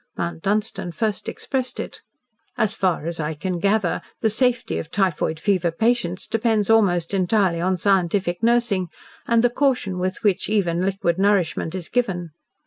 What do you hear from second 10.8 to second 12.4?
liquid nourishment is given.